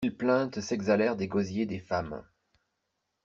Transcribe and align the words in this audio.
Mille 0.03 0.17
plaintes 0.17 0.61
s'exhalèrent 0.61 1.15
des 1.15 1.27
gosiers 1.27 1.67
des 1.67 1.77
femmes. 1.79 2.23